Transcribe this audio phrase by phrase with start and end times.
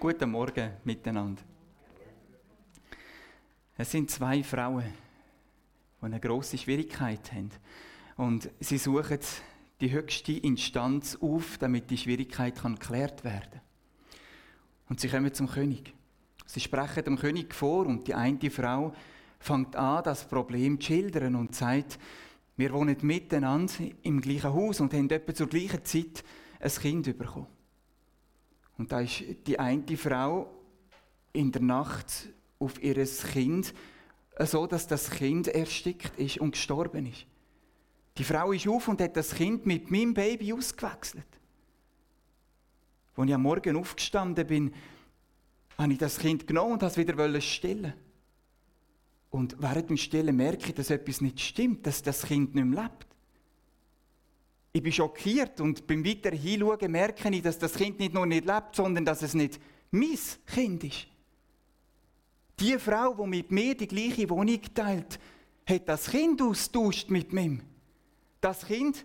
[0.00, 1.42] Guten Morgen miteinander.
[3.76, 4.84] Es sind zwei Frauen,
[6.00, 7.50] die eine große Schwierigkeit haben.
[8.16, 9.18] Und sie suchen
[9.80, 13.60] die höchste Instanz auf, damit die Schwierigkeit kann geklärt werden
[14.88, 15.92] Und sie kommen zum König.
[16.46, 18.94] Sie sprechen dem König vor und die eine Frau
[19.40, 21.98] fängt an, das Problem zu schildern und sagt,
[22.56, 26.22] wir wohnen miteinander im gleichen Haus und haben etwa zur gleichen Zeit
[26.60, 27.57] ein Kind bekommen.
[28.78, 30.50] Und da ist die eine Frau
[31.32, 32.28] in der Nacht
[32.58, 33.74] auf ihr Kind
[34.38, 37.26] so, dass das Kind erstickt ist und gestorben ist.
[38.16, 41.26] Die Frau ist auf und hat das Kind mit meinem Baby ausgewechselt.
[43.16, 44.74] Als ich am Morgen aufgestanden bin,
[45.76, 47.94] habe ich das Kind genommen und das wieder stillen.
[49.30, 52.84] Und während dem Stillen merke ich, dass etwas nicht stimmt, dass das Kind nicht mehr
[52.84, 53.07] lebt.
[54.78, 58.46] Ich bin schockiert und beim weiter Hinschauen merke ich, dass das Kind nicht nur nicht
[58.46, 59.58] lebt, sondern dass es nicht
[59.90, 61.08] mein Kind ist.
[62.60, 65.18] Die Frau, die mit mir die gleiche Wohnung teilt,
[65.68, 67.58] hat das Kind austauscht mit mir.
[68.40, 69.04] Das Kind,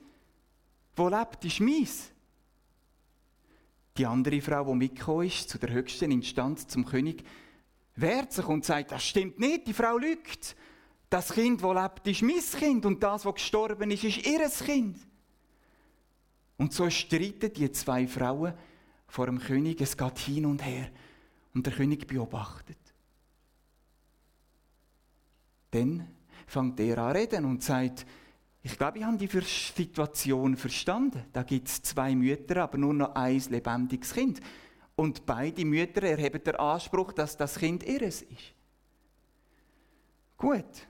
[0.93, 2.11] das lebt, ist meins.
[3.97, 7.23] Die andere Frau, die mitgekommen ist, zu der höchsten Instanz, zum König,
[7.95, 10.55] wehrt sich und sagt, das stimmt nicht, die Frau lügt.
[11.09, 14.99] Das Kind, das lebt, ist mein Kind und das, was gestorben ist, ist ihr Kind.
[16.57, 18.53] Und so streiten die zwei Frauen
[19.07, 19.81] vor dem König.
[19.81, 20.89] Es geht hin und her.
[21.53, 22.77] Und der König beobachtet.
[25.71, 26.07] Dann
[26.47, 28.05] fängt er an reden und sagt,
[28.61, 31.25] ich glaube, ich habe die Situation verstanden.
[31.33, 34.39] Da gibt es zwei Mütter, aber nur noch ein lebendiges Kind.
[34.95, 38.53] Und beide Mütter erheben den Anspruch, dass das Kind ihres ist.
[40.37, 40.87] Gut.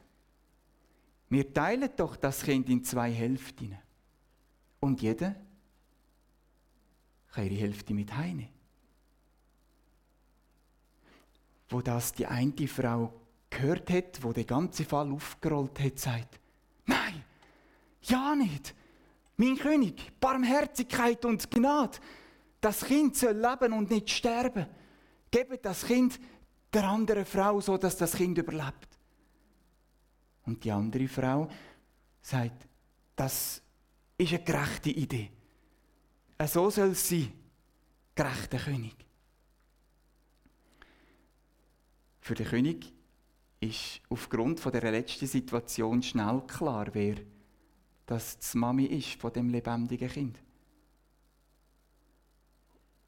[1.29, 3.75] Wir teilen doch das Kind in zwei Hälften.
[4.79, 5.35] Und jeder
[7.33, 8.47] kann ihre Hälfte mit heine.
[11.69, 13.13] Wo das die eine Frau
[13.49, 16.39] gehört hat, wo der ganze Fall aufgerollt hat, sagt,
[16.85, 17.23] nein,
[18.03, 18.75] ja nicht.
[19.37, 21.97] Mein König, Barmherzigkeit und Gnade.
[22.61, 24.67] Das Kind soll leben und nicht sterben.
[25.31, 26.19] Gebt das Kind
[26.71, 28.99] der anderen Frau, so dass das Kind überlebt.
[30.45, 31.49] Und die andere Frau
[32.21, 32.67] sagt,
[33.15, 33.61] das
[34.17, 35.31] ist eine gerechte Idee.
[36.39, 37.31] So soll es sein,
[38.15, 38.95] gerechter König.
[42.19, 42.93] Für den König
[43.59, 47.15] ist aufgrund von der letzten Situation schnell klar, wer
[48.05, 50.39] das die Mami ist von dem lebendigen Kind.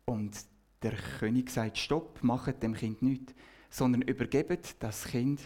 [0.05, 0.37] Und
[0.81, 3.33] der König sagt: Stopp, macht dem Kind nichts,
[3.69, 5.41] sondern übergebt das Kind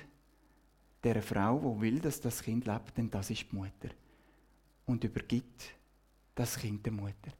[1.03, 3.89] der Frau, wo will, dass das Kind lebt, denn das ist die Mutter.
[4.85, 5.73] Und übergibt
[6.35, 7.31] das Kind der Mutter.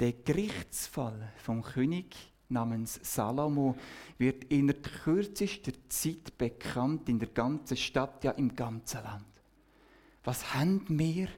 [0.00, 2.16] Der Gerichtsfall vom König
[2.48, 3.76] namens Salomo
[4.16, 9.26] wird in der kürzester Zeit bekannt in der ganzen Stadt, ja im ganzen Land.
[10.24, 11.28] Was haben wir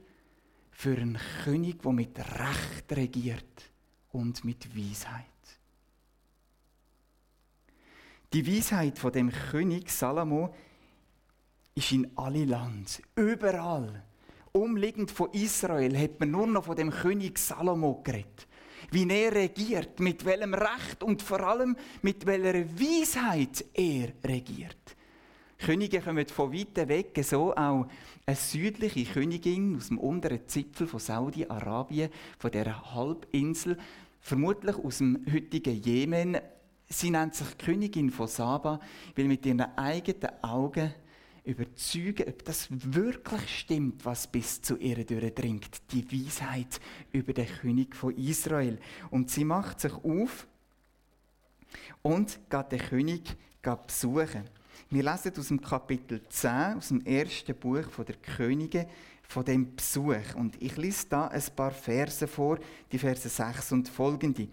[0.70, 3.72] für einen König, der mit Recht regiert
[4.12, 5.26] und mit Weisheit?
[8.32, 10.54] Die Weisheit von dem König Salomo
[11.74, 14.04] ist in alle Land, überall.
[14.52, 18.46] Umliegend von Israel hat man nur noch von dem König Salomo geredet
[18.92, 24.96] wie er regiert, mit welchem Recht und vor allem mit welcher Weisheit er regiert.
[25.58, 27.86] Könige kommen von weit weg, so auch
[28.26, 33.78] eine südliche Königin aus dem unteren Zipfel von Saudi-Arabien, von der Halbinsel,
[34.20, 36.38] vermutlich aus dem heutigen Jemen.
[36.88, 38.80] Sie nennt sich Königin von Saba,
[39.14, 40.92] weil mit ihren eigenen Augen
[41.44, 45.82] überzeugen, ob das wirklich stimmt, was bis zu ihr durchdringt.
[45.92, 46.80] Die Weisheit
[47.12, 48.78] über den König von Israel.
[49.10, 50.46] Und sie macht sich auf
[52.02, 53.36] und geht den König
[53.86, 54.44] besuchen.
[54.90, 58.86] Wir lesen aus dem Kapitel 10, aus dem ersten Buch der Könige,
[59.22, 60.34] von dem Besuch.
[60.36, 62.58] Und ich lese da ein paar Verse vor,
[62.90, 64.48] die Verse 6 und folgende.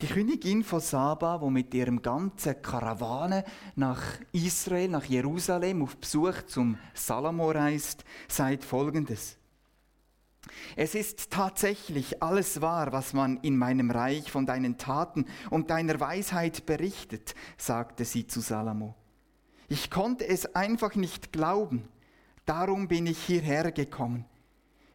[0.00, 3.44] Die Königin von Saba, wo mit ihrem ganzen Karawane
[3.76, 4.02] nach
[4.32, 9.38] Israel, nach Jerusalem auf Besuch zum Salomo reist, sagt folgendes.
[10.76, 15.98] Es ist tatsächlich alles wahr, was man in meinem Reich von deinen Taten und deiner
[16.00, 18.94] Weisheit berichtet, sagte sie zu Salomo.
[19.68, 21.88] Ich konnte es einfach nicht glauben,
[22.44, 24.26] darum bin ich hierher gekommen.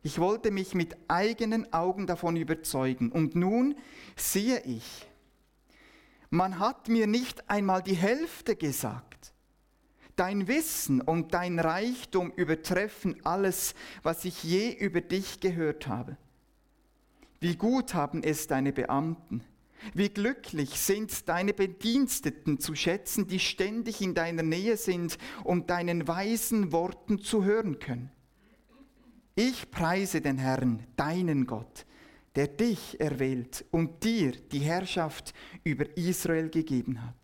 [0.02, 3.12] Ich wollte mich mit eigenen Augen davon überzeugen.
[3.12, 3.76] Und nun
[4.16, 5.08] sehe ich,
[6.30, 9.34] man hat mir nicht einmal die Hälfte gesagt.
[10.16, 13.74] Dein Wissen und dein Reichtum übertreffen alles,
[14.04, 16.18] was ich je über dich gehört habe.
[17.40, 19.44] Wie gut haben es deine Beamten,
[19.94, 26.08] Wie glücklich sind deine Bediensteten zu schätzen, die ständig in deiner Nähe sind und deinen
[26.08, 28.12] weisen Worten zu hören können.
[29.42, 31.86] Ich preise den Herrn, deinen Gott,
[32.36, 35.34] der dich erwählt und dir die Herrschaft
[35.64, 37.16] über Israel gegeben hat.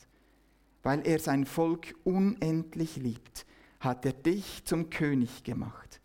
[0.81, 3.45] Weil er sein Volk unendlich liebt,
[3.81, 5.99] hat er dich zum König gemacht.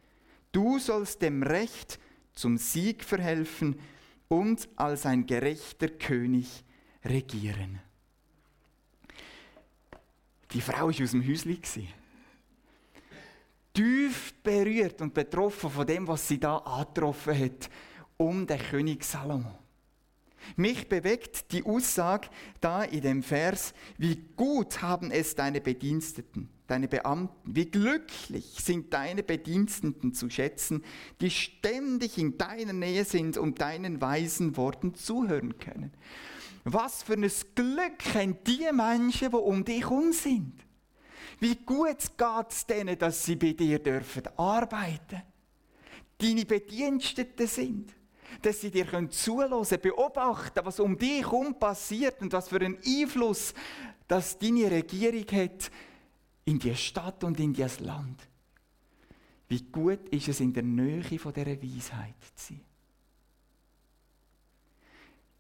[0.51, 2.01] Du sollst dem Recht
[2.33, 3.79] zum Sieg verhelfen
[4.27, 6.65] und als ein gerechter König
[7.05, 7.79] regieren.
[10.53, 12.00] Die Frau war aus dem Häuschen.
[13.72, 17.70] Tief berührt und betroffen von dem, was sie da angetroffen hat,
[18.17, 19.58] um den König Salomo.
[20.56, 22.28] Mich bewegt die Aussage
[22.61, 28.93] da in dem Vers, wie gut haben es deine Bediensteten, deine Beamten, wie glücklich sind
[28.93, 30.82] deine Bediensteten zu schätzen,
[31.20, 35.93] die ständig in deiner Nähe sind und deinen weisen Worten zuhören können.
[36.64, 40.52] Was für ein Glück haben die Menschen, die um dich herum sind.
[41.40, 45.22] Wie gut geht es denen, dass sie bei dir dürfen arbeiten,
[46.19, 47.94] deine Bediensteten sind
[48.42, 52.78] dass sie dir zuhören können, beobachten, was um dich herum passiert und was für einen
[52.87, 53.54] Einfluss
[54.06, 55.70] das deine Regierung hat
[56.44, 58.26] in die Stadt und in das Land.
[59.48, 62.60] Wie gut ist es, in der Nähe von dieser Weisheit zu sein.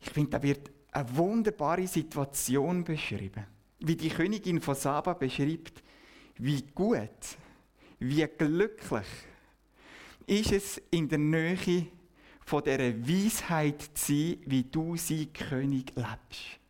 [0.00, 3.46] Ich finde, da wird eine wunderbare Situation beschrieben.
[3.78, 5.82] Wie die Königin von Saba beschreibt,
[6.38, 7.36] wie gut,
[7.98, 9.06] wie glücklich
[10.26, 11.86] ist es in der Nähe
[12.40, 16.60] von dieser Weisheit zu sein, wie du sie König lebst.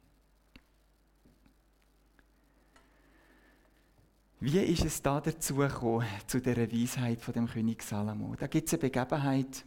[4.42, 8.34] Wie ist es da dazu gekommen, zu dieser Weisheit von dem König Salomo?
[8.36, 9.66] Da gibt es eine Begebenheit,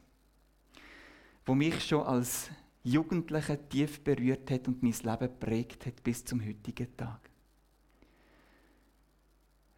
[1.48, 2.50] die mich schon als
[2.84, 7.33] Jugendlicher tief berührt hat und mein Leben prägt hat bis zum heutigen Tag.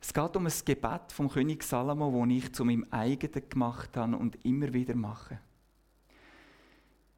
[0.07, 4.15] Es geht um ein Gebet vom König Salomo, das ich zu meinem eigenen gemacht habe
[4.15, 5.39] und immer wieder mache.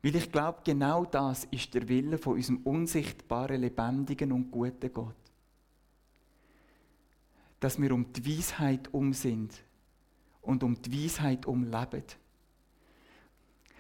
[0.02, 5.18] Weil ich glaube, genau das ist der Wille von unserem unsichtbaren, lebendigen und guten Gott.
[7.60, 9.62] Dass wir um die Weisheit um sind
[10.42, 12.06] und um die Weisheit umleben.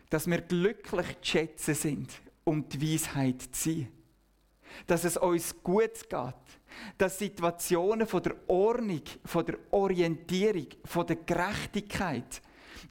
[0.09, 3.87] Dass wir glücklich zu schätzen sind, um die Weisheit zu sein.
[4.85, 6.33] Dass es uns gut geht.
[6.97, 12.41] Dass Situationen von der Ordnung, von der Orientierung, von der Gerechtigkeit,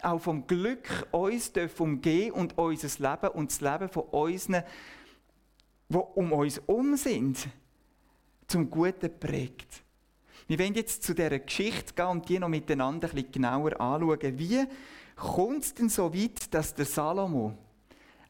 [0.03, 4.65] auch vom Glück uns umgehen und unser Leben und das Leben von unseren,
[5.89, 7.49] die um uns um sind,
[8.47, 9.83] zum Guten prägt.
[10.49, 14.39] Wir wollen jetzt zu dieser Geschichte gehen und die noch miteinander ein bisschen genauer anschauen.
[14.39, 14.65] Wie
[15.17, 17.57] kommt es denn so weit, dass der Salomo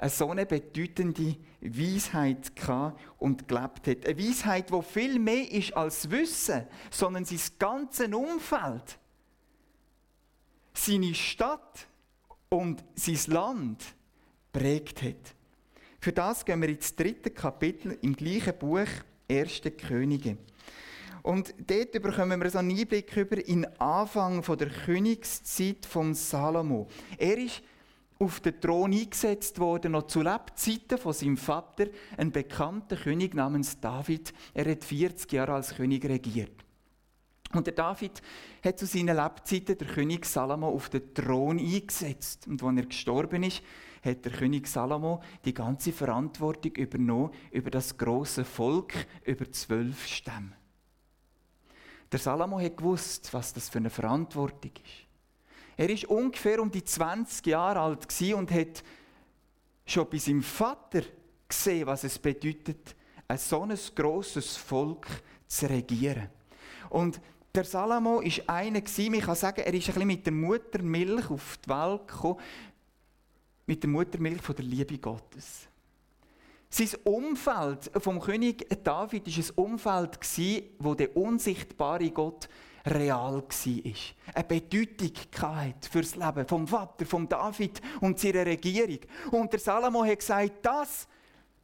[0.02, 4.06] so eine bedeutende Weisheit hatte und gelebt hat?
[4.06, 8.98] Eine Weisheit, die viel mehr ist als Wissen, sondern sein ganzes Umfeld
[10.78, 11.87] seine Stadt
[12.48, 13.84] und sein Land
[14.52, 15.34] prägt hat.
[16.00, 18.87] Für das gehen wir ins dritte Kapitel im gleichen Buch,
[19.28, 20.37] Erste Könige.
[21.22, 26.87] Und dort bekommen wir so einen Einblick über den Anfang der Königszeit von Salomo.
[27.18, 27.62] Er ist
[28.18, 33.78] auf den Thron eingesetzt worden, noch zu Lebzeiten von seinem Vater, ein bekannter König namens
[33.80, 34.32] David.
[34.54, 36.64] Er hat 40 Jahre als König regiert.
[37.52, 38.23] Und der David
[38.64, 42.46] hat zu seinen Lebzeiten der König Salomo auf den Thron eingesetzt.
[42.46, 43.62] Und als er gestorben ist,
[44.02, 50.52] hat der König Salomo die ganze Verantwortung übernommen über das große Volk, über zwölf Stämme.
[52.11, 55.05] Der Salomo hat gewusst, was das für eine Verantwortung ist.
[55.76, 58.83] Er ist ungefähr um die 20 Jahre alt und hat
[59.85, 61.02] schon bei seinem Vater
[61.47, 62.95] gesehen, was es bedeutet,
[63.28, 65.06] ein so ein grosses Volk
[65.47, 66.28] zu regieren.
[66.90, 67.21] Und
[67.54, 71.59] der Salomo ist einer ich kann sagen, er ist ein bisschen mit der Muttermilch auf
[71.59, 72.40] die Welt gekommen,
[73.66, 75.68] mit der Muttermilch von der Liebe Gottes.
[76.68, 80.18] Sein Umfeld vom König David war ein Umfeld,
[80.78, 82.49] wo der unsichtbare Gott
[82.87, 83.93] real war.
[84.35, 85.12] Eine Bedeutung
[85.90, 89.00] für das Leben vom Vater, vom David und seiner Regierung.
[89.33, 91.09] Und der Salomo hat gesagt, das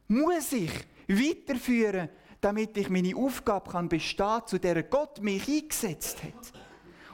[0.07, 0.71] muss ich
[1.07, 2.09] weiterführen
[2.43, 6.53] damit ich meine Aufgabe kann bestehen zu der Gott mich eingesetzt hat.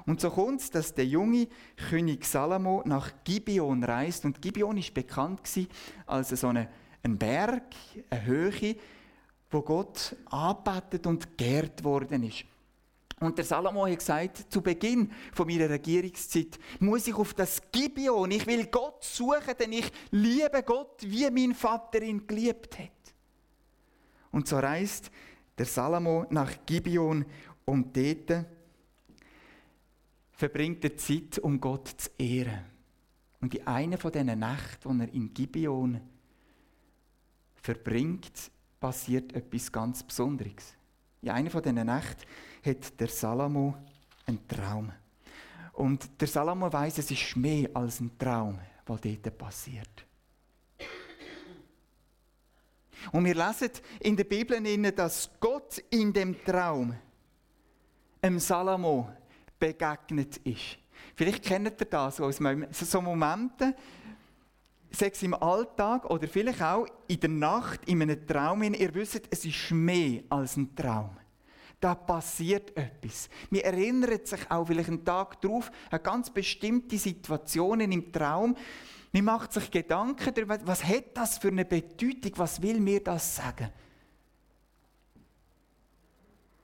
[0.06, 1.48] Und so kommt es, dass der junge
[1.90, 4.26] König Salomo nach Gibeon reist.
[4.26, 5.42] Und Gibeon ist bekannt
[6.08, 6.68] als so ein
[7.04, 7.76] Berg,
[8.10, 8.76] eine Höhe,
[9.52, 12.46] wo Gott anbetet und geehrt worden ist.
[13.20, 18.32] Und der Salomo hat gesagt, zu Beginn von meiner Regierungszeit muss ich auf das Gibeon,
[18.32, 22.90] ich will Gott suchen, denn ich liebe Gott, wie mein Vater ihn geliebt hat.
[24.32, 25.12] Und so reist
[25.58, 27.26] der Salomo nach Gibeon
[27.66, 28.46] und dort
[30.32, 32.64] verbringt er Zeit, um Gott zu ehren.
[33.42, 36.02] Und in einer von diesen Nächten, die er in Gibeon
[37.56, 40.76] verbringt, passiert etwas ganz Besonderes.
[41.22, 42.24] In einer von diesen Nächten
[42.66, 43.76] hat der Salomo
[44.26, 44.92] einen Traum.
[45.74, 50.06] Und der Salomo weiß, es ist mehr als ein Traum, was dort passiert.
[53.12, 56.94] Und wir lesen in der Bibel, dass Gott in dem Traum
[58.22, 59.10] einem Salomo
[59.58, 60.78] begegnet ist.
[61.16, 63.76] Vielleicht kennt ihr das so Momente,
[64.92, 68.64] sechs im Alltag oder vielleicht auch in der Nacht, in einem Traum.
[68.64, 71.19] Ihr wisst, es ist mehr als ein Traum.
[71.80, 73.30] Da passiert etwas.
[73.50, 78.56] Man erinnert sich auch vielleicht einen Tag darauf an ganz bestimmte Situationen im Traum.
[79.14, 83.38] Man macht sich Gedanken darüber, was hat das für eine Bedeutung, was will mir das
[83.38, 83.70] sagen?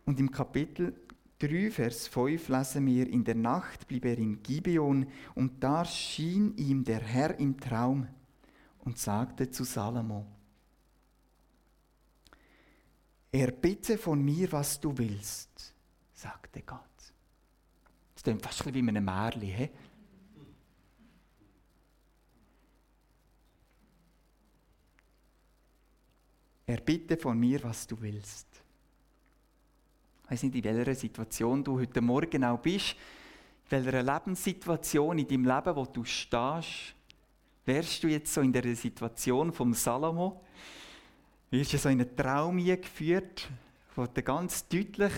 [0.05, 0.93] Und im Kapitel
[1.39, 6.55] 3, Vers 5 lesen wir, in der Nacht blieb er in Gibeon und da schien
[6.57, 8.07] ihm der Herr im Traum
[8.79, 10.25] und sagte zu Salomo,
[13.35, 15.73] Erbitte von mir, was du willst,
[16.13, 16.79] sagte Gott.
[18.13, 19.41] Das klingt fast wie in einem Märchen.
[19.41, 19.69] He?
[26.65, 28.47] Erbitte von mir, was du willst.
[30.23, 32.95] Ich weiß nicht, in welcher Situation du heute Morgen auch bist,
[33.69, 36.95] in welcher Lebenssituation in deinem Leben, wo du stehst.
[37.65, 40.41] Wärst du jetzt so in der Situation vom Salomo?
[41.51, 43.49] Wirst du so in einen Traum geführt,
[43.95, 45.13] wo du ganz deutlich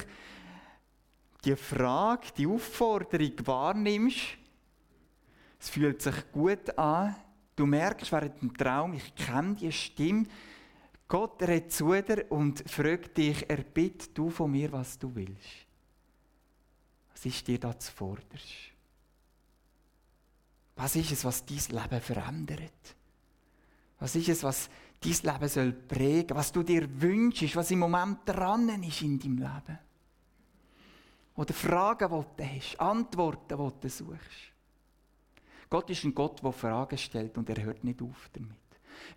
[1.46, 4.38] die Frage, die Aufforderung wahrnimmst.
[5.60, 7.16] Es fühlt sich gut an.
[7.56, 10.26] Du merkst während dem Traum, ich kenne die Stimme.
[11.08, 15.66] Gott redet zu dir und fragt dich, er bittet du von mir, was du willst.
[17.14, 18.74] Was ist dir da zuvorderst?
[20.76, 22.96] Was ist es, was dein Leben verändert?
[24.00, 28.20] Was ist es, was dein Leben soll prägen was du dir wünschst, was im Moment
[28.26, 29.80] dran ist in deinem Leben?
[31.36, 34.54] Oder Fragen, die du hast, Antworten, die du suchst.
[35.70, 38.56] Gott ist ein Gott, der Fragen stellt und er hört nicht auf damit.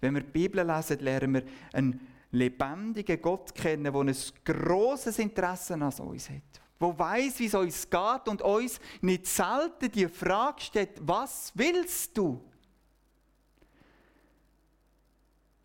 [0.00, 2.00] Wenn wir die Bibel lesen, lernen wir einen
[2.32, 6.60] lebendigen Gott kennen, der ein grosses Interesse an uns hat.
[6.80, 12.16] Der weiß, wie es uns geht und uns nicht selten die Frage stellt, was willst
[12.16, 12.42] du?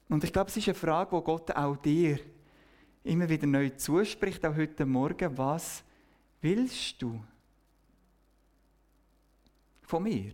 [0.10, 2.20] Und ich glaube, es ist eine Frage, wo Gott auch dir
[3.04, 5.38] immer wieder neu zuspricht, auch heute Morgen.
[5.38, 5.84] Was
[6.42, 7.24] willst du
[9.84, 10.34] von mir?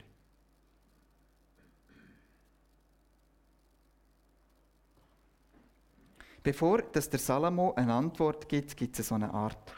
[6.43, 9.73] Bevor dass der Salomo eine Antwort gibt, gibt es so eine Art,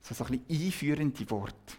[0.00, 1.78] so ein bisschen einführende Wort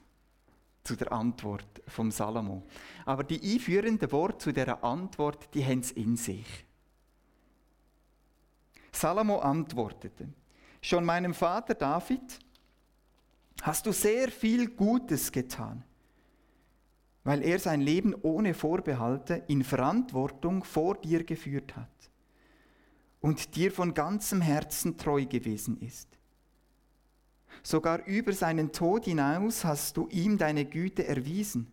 [0.84, 2.64] zu der Antwort vom Salomo.
[3.06, 6.66] Aber die einführenden Worte zu dieser Antwort, die haben es in sich.
[8.92, 10.30] Salomo antwortete,
[10.82, 12.40] schon meinem Vater David
[13.62, 15.84] hast du sehr viel Gutes getan,
[17.24, 21.90] weil er sein Leben ohne Vorbehalte in Verantwortung vor dir geführt hat
[23.22, 26.08] und dir von ganzem Herzen treu gewesen ist.
[27.64, 31.68] Sogar über seinen Tod hinaus hast du ihm deine Güte erwiesen,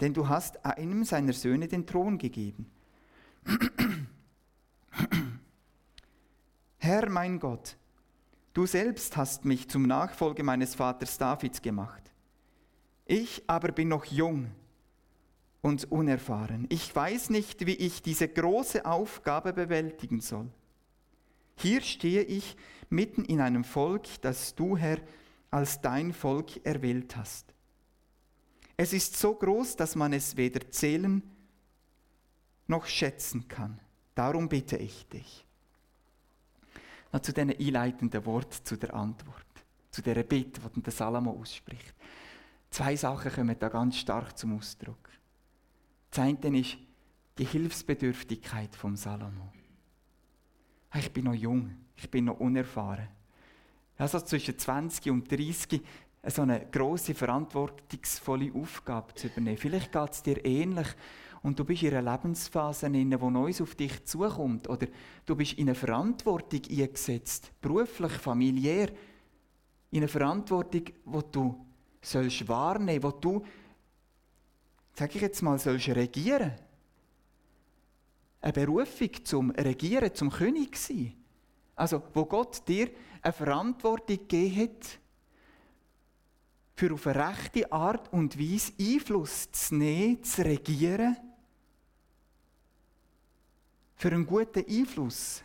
[0.00, 2.70] denn du hast einem seiner Söhne den Thron gegeben.
[6.84, 7.76] Herr mein Gott,
[8.54, 12.02] du selbst hast mich zum Nachfolger meines Vaters Davids gemacht.
[13.06, 14.50] Ich aber bin noch jung
[15.60, 16.66] und unerfahren.
[16.70, 20.48] Ich weiß nicht, wie ich diese große Aufgabe bewältigen soll.
[21.54, 22.56] Hier stehe ich
[22.90, 24.98] mitten in einem Volk, das du, Herr,
[25.52, 27.54] als dein Volk erwählt hast.
[28.76, 31.22] Es ist so groß, dass man es weder zählen
[32.66, 33.78] noch schätzen kann.
[34.16, 35.46] Darum bitte ich dich.
[37.12, 39.46] Noch zu diesen einleitenden Worten, zu der Antwort,
[39.90, 41.94] zu der Bitte, die der Salomo ausspricht.
[42.70, 45.10] Zwei Sachen kommen da ganz stark zum Ausdruck.
[46.10, 46.78] Das eine ist
[47.38, 49.52] die Hilfsbedürftigkeit vom Salomo.
[50.94, 53.08] Ich bin noch jung, ich bin noch unerfahren.
[53.98, 55.82] Also zwischen 20 und 30
[56.26, 59.58] so eine große verantwortungsvolle Aufgabe zu übernehmen.
[59.58, 60.88] Vielleicht geht es dir ähnlich
[61.42, 64.86] und du bist in einer Lebensphase, in der Neues auf dich zukommt oder
[65.26, 68.88] du bist in eine Verantwortung eingesetzt, beruflich, familiär,
[69.90, 71.66] in eine Verantwortung, wo du
[72.00, 73.42] sollst wahrnehmen, wo du
[74.94, 76.52] sag ich jetzt mal, sollst regieren.
[78.40, 81.14] Eine Berufung zum Regieren, zum König sein.
[81.74, 82.90] Also, wo Gott dir
[83.22, 84.98] eine Verantwortung gegeben hat,
[86.74, 91.16] für auf eine rechte Art und Weise Einfluss zu nehmen, zu regieren,
[94.02, 95.44] für einen guten Einfluss,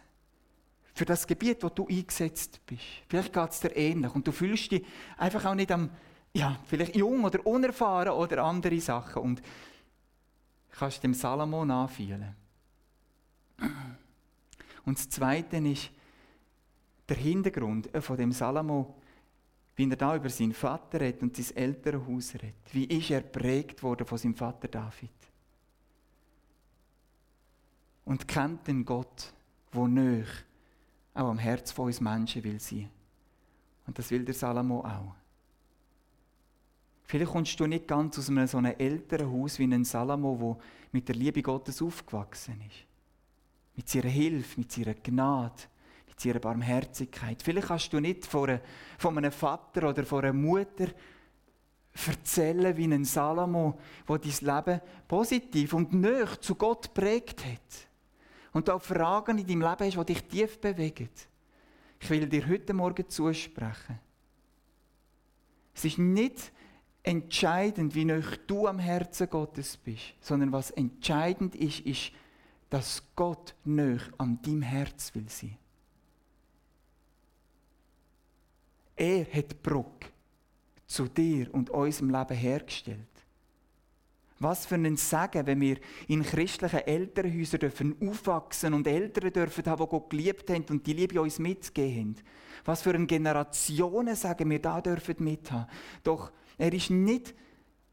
[0.96, 2.82] für das Gebiet, wo du eingesetzt bist.
[3.08, 4.84] Vielleicht geht es dir ähnlich und du fühlst dich
[5.16, 5.92] einfach auch nicht am,
[6.34, 9.44] ja, vielleicht jung oder unerfahren oder andere Sachen und
[10.72, 12.36] kannst dem Salomo nachfühlen.
[14.86, 15.92] Und das Zweite ist
[17.08, 18.96] der Hintergrund von dem Salomo,
[19.76, 22.74] wie er da über seinen Vater redet und sein Elternhaus redet.
[22.74, 25.12] Wie ist er prägt worden von seinem Vater David?
[28.08, 29.34] Und kennt den Gott,
[29.74, 30.30] wo nöch
[31.14, 32.90] auch am Herz von uns Menschen will sein.
[33.86, 35.14] Und das will der Salomo auch.
[37.04, 40.58] Vielleicht kommst du nicht ganz aus einem so einem älteren Haus wie ein Salomo, wo
[40.94, 42.86] mit der Liebe Gottes aufgewachsen ist.
[43.76, 45.64] Mit seiner Hilfe, mit seiner Gnade,
[46.08, 47.44] mit ihrer Barmherzigkeit.
[47.44, 48.50] Vielleicht kannst du nicht von
[49.02, 50.88] einem Vater oder von einer Mutter
[52.08, 57.87] erzählen wie ein Salomo, wo dein Leben positiv und nöch zu Gott prägt hat.
[58.58, 61.10] Und auch Fragen in deinem Leben hast, die dich tief bewegen.
[62.00, 64.00] Ich will dir heute Morgen zusprechen.
[65.76, 66.52] Es ist nicht
[67.04, 72.12] entscheidend, wie nöch du am Herzen Gottes bist, sondern was entscheidend ist, ist,
[72.72, 75.56] dass Gott nöch an deinem Herz will sein.
[78.96, 80.08] Er hat Brücke
[80.88, 83.17] zu dir und unserem Leben hergestellt.
[84.40, 85.78] Was für ein Segen, wenn wir
[86.08, 90.94] in christlichen Elternhäusern dürfen aufwachsen und Eltern dürfen haben, die Gott geliebt haben und die
[90.94, 92.16] Liebe uns mitgegeben haben.
[92.66, 95.68] Was für ein Generationen sagen wir da dürfen mithaben.
[96.04, 97.34] Doch er ist nicht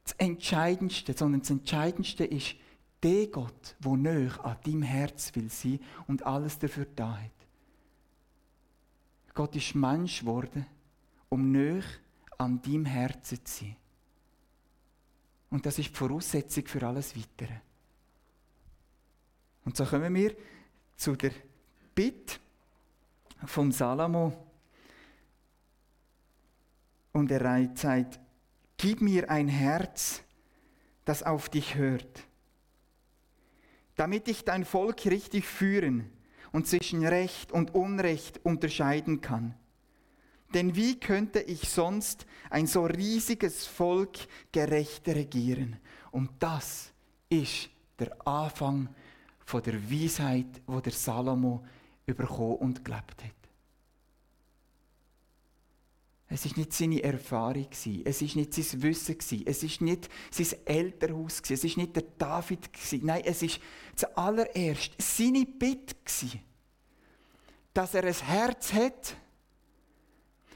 [0.05, 2.57] das Entscheidendste, sondern das Entscheidendste ist
[3.03, 7.31] der Gott, der näher an deinem Herz will sein und alles dafür da hat.
[9.35, 10.67] Gott ist Mensch geworden
[11.35, 11.83] um näher
[12.39, 13.77] an deinem Herzen zu sein.
[15.55, 17.55] Und das ist die Voraussetzung für alles Weitere.
[19.65, 20.35] Und so kommen wir
[20.97, 21.31] zu der
[21.95, 22.41] Bitte
[23.47, 24.33] vom Salomo.
[27.13, 28.19] Und er sagt,
[28.77, 30.25] gib mir ein Herz,
[31.05, 32.25] das auf dich hört,
[33.95, 36.11] damit ich dein Volk richtig führen
[36.51, 39.55] und zwischen Recht und Unrecht unterscheiden kann
[40.55, 44.19] denn wie könnte ich sonst ein so riesiges Volk
[44.53, 45.77] gerecht regieren?
[46.11, 46.93] Und das
[47.29, 48.89] ist der Anfang
[49.45, 51.65] von der Weisheit, wo der Salomo
[52.07, 53.45] überkommen und gelebt hat.
[56.29, 61.43] Es ist nicht seine Erfahrung es ist nicht sein Wissen es ist nicht sein Elternhaus
[61.49, 62.71] es ist nicht der David
[63.03, 63.61] Nein, es ist
[63.95, 65.95] zuallererst seine Bitte
[67.73, 69.17] dass er ein Herz hat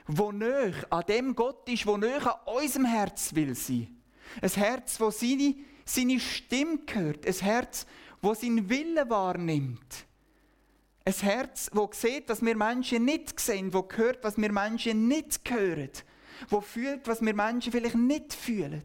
[0.08, 3.94] wo nöch an dem Gott ist, wo nöch an unserem Herz will sein.
[4.40, 7.26] Ein Herz, wo seine, seine Stimme hört.
[7.26, 7.86] Ein Herz,
[8.22, 10.06] wo seinen Willen wahrnimmt.
[11.04, 15.40] Ein Herz, wo sieht, was wir Menschen nicht sehen, wo hört, was wir Menschen nicht
[15.48, 15.90] hören,
[16.48, 18.84] wo fühlt, was wir Menschen vielleicht nicht fühlen,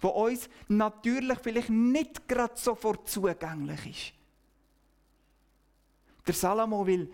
[0.00, 4.12] wo uns natürlich vielleicht nicht gerade sofort zugänglich ist.
[6.26, 7.12] Der Salomo will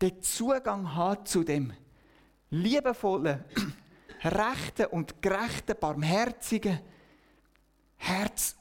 [0.00, 1.72] den Zugang haben zu dem
[2.50, 3.44] liebevollen,
[4.24, 6.80] rechten und gerechten, barmherzigen
[7.96, 8.56] Herz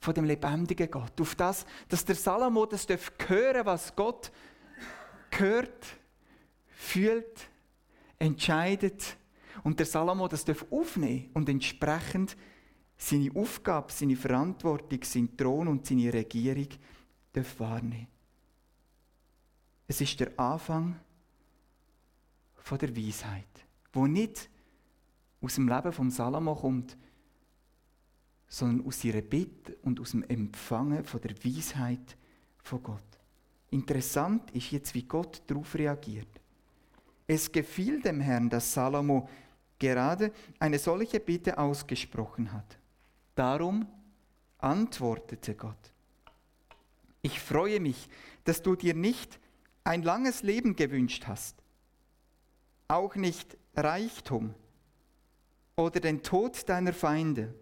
[0.00, 1.20] von dem lebendigen Gott.
[1.20, 4.30] Auf das, dass der Salomo das hören was Gott
[5.30, 5.86] hört,
[6.68, 7.48] fühlt,
[8.18, 9.16] entscheidet
[9.62, 12.36] und der Salomo das aufnehmen und entsprechend
[12.96, 16.68] seine Aufgabe, seine Verantwortung, seinen Thron und seine Regierung
[17.58, 18.08] wahrnehmen.
[19.86, 20.98] Es ist der Anfang
[22.68, 24.50] von der Weisheit, wo nicht
[25.40, 26.98] aus dem Leben von Salomo kommt,
[28.46, 32.16] sondern aus ihrer Bitte und aus dem Empfangen von der Weisheit
[32.62, 33.02] von Gott.
[33.70, 36.28] Interessant ist jetzt, wie Gott darauf reagiert.
[37.26, 39.30] Es gefiel dem Herrn, dass Salomo
[39.78, 42.78] gerade eine solche Bitte ausgesprochen hat.
[43.34, 43.86] Darum
[44.58, 45.92] antwortete Gott.
[47.22, 48.10] Ich freue mich,
[48.44, 49.40] dass du dir nicht
[49.84, 51.57] ein langes Leben gewünscht hast,
[52.88, 54.54] auch nicht Reichtum
[55.76, 57.54] oder den Tod deiner Feinde,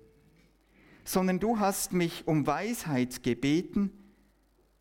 [1.04, 3.90] sondern du hast mich um Weisheit gebeten,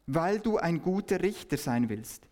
[0.05, 2.27] weil du ein guter Richter sein willst.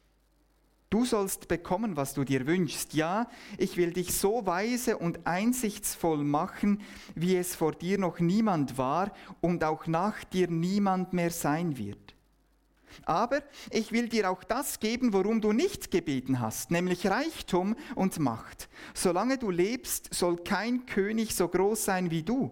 [0.91, 2.93] Du sollst bekommen, was du dir wünschst.
[2.93, 6.81] Ja, ich will dich so weise und einsichtsvoll machen,
[7.15, 12.12] wie es vor dir noch niemand war und auch nach dir niemand mehr sein wird.
[13.03, 18.19] Aber ich will dir auch das geben, worum du nicht gebeten hast, nämlich Reichtum und
[18.19, 18.69] Macht.
[18.93, 22.51] Solange du lebst, soll kein König so groß sein wie du.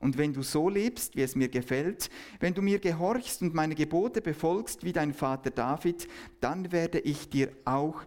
[0.00, 2.08] Und wenn du so lebst, wie es mir gefällt,
[2.40, 6.08] wenn du mir gehorchst und meine Gebote befolgst wie dein Vater David,
[6.40, 8.02] dann werde ich dir auch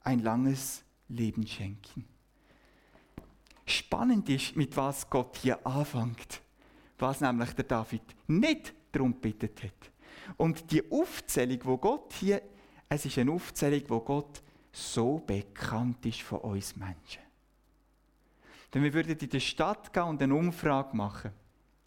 [0.00, 2.04] ein langes Leben schenken.
[3.64, 6.42] Spannend ist, mit was Gott hier anfängt,
[6.98, 9.93] was nämlich der David nicht darum bittet hat.
[10.36, 12.42] Und die Aufzählung, wo Gott hier,
[12.88, 17.22] es ist eine Aufzählung, wo Gott so bekannt ist von uns Menschen.
[18.72, 21.30] Denn wir würden in die Stadt gehen und eine Umfrage machen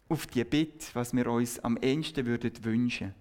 [0.08, 3.14] auf die Bitte, was wir uns am ehesten würden wünschen.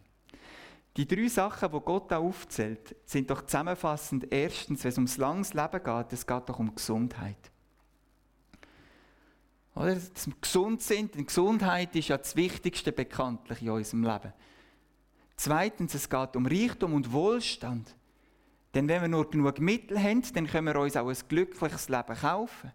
[0.96, 4.32] Die drei Sachen, die Gott da aufzählt, sind doch zusammenfassend.
[4.32, 7.52] Erstens, wenn es ums langes Leben geht, es geht doch um Gesundheit.
[9.76, 9.94] Oder?
[9.94, 14.34] Dass wir gesund sind, denn Gesundheit ist ja das Wichtigste bekanntlich in unserem Leben.
[15.38, 17.96] Zweitens, es geht um Reichtum und Wohlstand.
[18.74, 22.16] Denn wenn wir nur genug Mittel haben, dann können wir uns auch ein glückliches Leben
[22.16, 22.72] kaufen.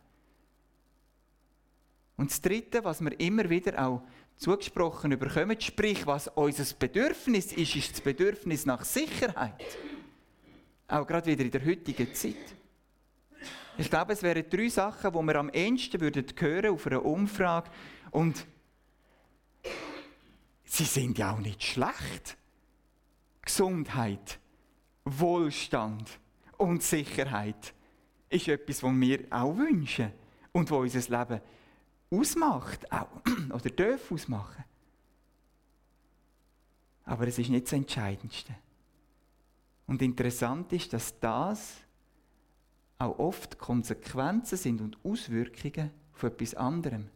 [2.16, 4.02] Und das Dritte, was wir immer wieder auch
[4.36, 9.78] zugesprochen bekommen, sprich, was unser Bedürfnis ist, ist das Bedürfnis nach Sicherheit.
[10.86, 12.54] Auch gerade wieder in der heutigen Zeit.
[13.76, 16.26] Ich glaube, es wären drei Sachen, die wir am ehesten würden
[16.70, 17.70] auf einer Umfrage.
[18.10, 18.46] Und
[20.64, 22.36] sie sind ja auch nicht schlecht.
[23.42, 24.38] Gesundheit,
[25.04, 26.18] Wohlstand
[26.56, 27.74] und Sicherheit
[28.28, 30.12] ist etwas, was wir auch wünschen
[30.52, 31.40] und was unser Leben
[32.10, 33.08] ausmacht auch,
[33.52, 34.64] oder darf ausmachen.
[37.04, 38.54] Aber es ist nicht das Entscheidendste.
[39.86, 41.78] Und interessant ist, dass das
[42.98, 47.08] auch oft Konsequenzen sind und Auswirkungen von etwas anderem.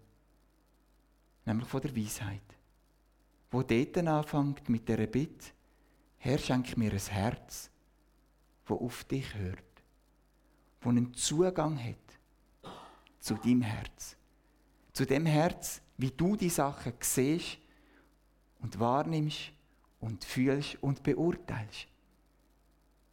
[1.44, 2.42] Nämlich von der Weisheit.
[3.52, 5.52] Wo dort anfängt mit der Bitte,
[6.26, 7.70] Herr, schenk mir ein Herz,
[8.66, 9.62] wo auf dich hört,
[10.80, 11.94] wo einen Zugang hat
[13.20, 14.16] zu deinem Herz
[14.96, 17.58] zu dem Herz, wie du die Sachen siehst
[18.60, 19.52] und wahrnimmst
[20.00, 21.86] und fühlst und beurteilst.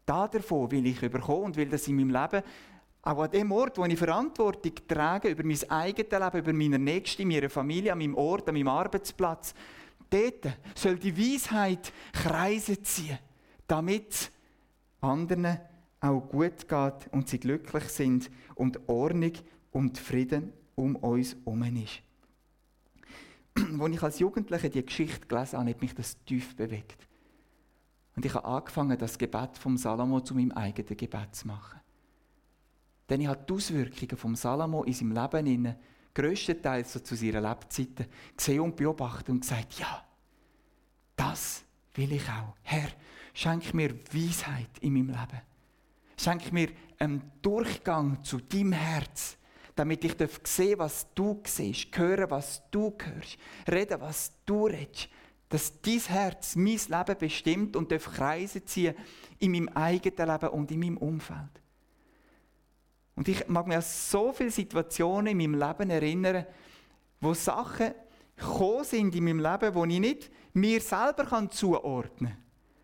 [0.05, 2.41] Da davon will ich überkommen und will das in meinem Leben
[3.01, 7.25] auch an dem Ort, wo ich Verantwortung trage über mein eigenes Leben, über meine Nächste,
[7.25, 9.53] meine Familie, an meinem Ort, an meinem Arbeitsplatz,
[10.13, 13.17] dort soll die Weisheit Kreise ziehen,
[13.67, 14.31] damit
[15.01, 15.59] anderen
[15.99, 19.33] auch gut geht und sie glücklich sind und Ordnung
[19.71, 22.01] und Frieden um uns herum ist.
[23.79, 27.07] Als ich als Jugendlicher die Geschichte gelesen habe, hat mich das tief bewegt.
[28.15, 31.79] Und ich habe angefangen, das Gebet vom Salomo zu meinem eigenen Gebet zu machen.
[33.09, 35.75] Denn ich habe die Auswirkungen vom Salomo in seinem Leben
[36.13, 40.03] größtenteils so zu seiner Lebzeiten gesehen und beobachtet und gesagt, ja,
[41.15, 41.63] das
[41.95, 42.55] will ich auch.
[42.61, 42.89] Herr,
[43.33, 45.41] schenk mir Weisheit in meinem Leben.
[46.17, 49.37] Schenk mir einen Durchgang zu deinem Herz
[49.75, 55.09] damit ich sehen was du siehst, hören, was du hörst, reden, was du redest.
[55.49, 58.95] Dass dein Herz mein Leben bestimmt und darf Kreise ziehen
[59.39, 61.62] in meinem eigenen Leben und in meinem Umfeld.
[63.15, 66.45] Und ich mag mich an so viele Situationen in meinem Leben erinnern,
[67.21, 67.93] wo Sachen
[68.35, 72.43] gekommen sind in meinem Leben, die ich nicht mir selber zuordnen kann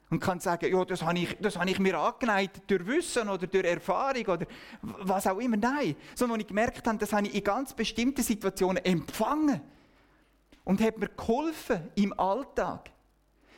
[0.09, 3.45] und kann sagen, ja, das habe ich, das habe ich mir angeneigt durch Wissen oder
[3.45, 4.45] durch Erfahrung oder
[4.81, 5.57] was auch immer.
[5.57, 9.61] Nein, sondern als ich gemerkt habe, das habe ich in ganz bestimmten Situationen empfangen
[10.63, 12.91] und hat mir geholfen im Alltag.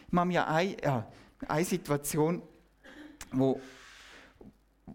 [0.10, 1.07] Ich habe mir eine, ja,
[1.47, 2.41] eine Situation,
[3.31, 3.60] wo,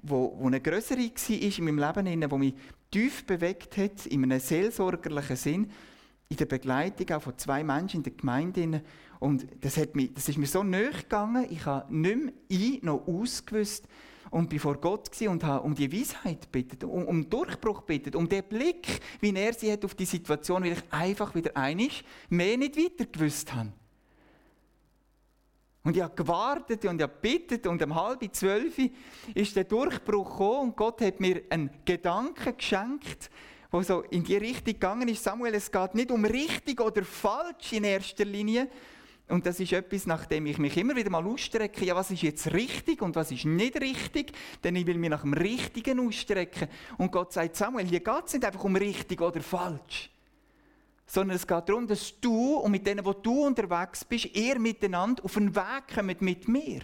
[0.03, 2.55] wo, wo eine größere war in meinem Leben, die mich
[2.91, 5.71] tief bewegt hat, in einem seelsorgerlichen Sinn,
[6.29, 8.83] in der Begleitung auch von zwei Menschen in der Gemeinde.
[9.21, 12.79] Und das, hat mich, das ist mir so nahe gegangen, ich habe nicht mehr ein
[12.83, 13.87] noch ausgewusst
[14.31, 18.29] und bin vor Gott und habe um die Weisheit bittet, um, um Durchbruch bittet, um
[18.29, 22.57] den Blick, wie er sie hat auf die Situation, weil ich einfach wieder einig mehr
[22.57, 23.73] nicht weiter gewusst habe.
[25.87, 28.77] Und ich habe gewartet und ich habe bittet und um halb zwölf
[29.33, 33.31] ist der Durchbruch gekommen und Gott hat mir einen Gedanken geschenkt,
[33.71, 35.23] wo so in die Richtung gegangen ist.
[35.23, 38.69] Samuel, es geht nicht um richtig oder falsch in erster Linie.
[39.29, 42.53] Und das ist etwas, nachdem ich mich immer wieder mal ausstrecke, ja, was ist jetzt
[42.53, 44.33] richtig und was ist nicht richtig,
[44.65, 46.67] denn ich will mich nach dem Richtigen ausstrecken.
[46.99, 50.11] Und Gott sagt, Samuel, hier geht es nicht einfach um richtig oder falsch,
[51.07, 55.25] sondern es geht darum, dass du und mit denen, wo du unterwegs bist, ihr miteinander
[55.25, 56.83] auf einen Weg kommt mit mir.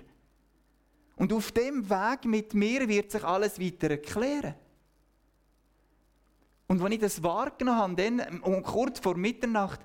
[1.17, 4.55] Und auf dem Weg mit mir wird sich alles weiter erklären.
[6.69, 9.81] Und als ich das wahrgenommen habe, dann, um kurz vor Mitternacht,